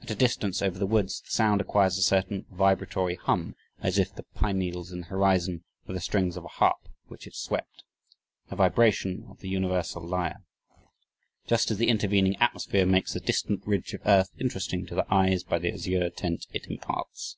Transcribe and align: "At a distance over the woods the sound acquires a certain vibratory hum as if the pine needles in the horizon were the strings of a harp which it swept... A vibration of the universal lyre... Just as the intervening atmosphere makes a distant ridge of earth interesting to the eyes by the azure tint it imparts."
"At 0.00 0.10
a 0.10 0.14
distance 0.14 0.62
over 0.62 0.78
the 0.78 0.86
woods 0.86 1.20
the 1.20 1.28
sound 1.30 1.60
acquires 1.60 1.98
a 1.98 2.02
certain 2.02 2.46
vibratory 2.50 3.16
hum 3.16 3.54
as 3.82 3.98
if 3.98 4.10
the 4.14 4.22
pine 4.34 4.56
needles 4.58 4.90
in 4.90 5.00
the 5.00 5.06
horizon 5.08 5.64
were 5.86 5.92
the 5.92 6.00
strings 6.00 6.38
of 6.38 6.44
a 6.46 6.54
harp 6.56 6.88
which 7.08 7.26
it 7.26 7.34
swept... 7.34 7.84
A 8.50 8.56
vibration 8.56 9.26
of 9.28 9.40
the 9.40 9.50
universal 9.50 10.02
lyre... 10.02 10.44
Just 11.46 11.70
as 11.70 11.76
the 11.76 11.88
intervening 11.90 12.36
atmosphere 12.36 12.86
makes 12.86 13.14
a 13.14 13.20
distant 13.20 13.66
ridge 13.66 13.92
of 13.92 14.00
earth 14.06 14.30
interesting 14.38 14.86
to 14.86 14.94
the 14.94 15.04
eyes 15.14 15.44
by 15.44 15.58
the 15.58 15.70
azure 15.70 16.08
tint 16.08 16.46
it 16.54 16.66
imparts." 16.70 17.36